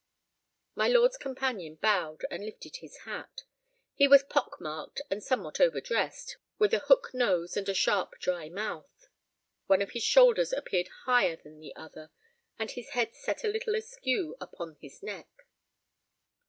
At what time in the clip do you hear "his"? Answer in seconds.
2.77-2.97, 9.91-10.01, 12.71-12.89, 14.81-15.03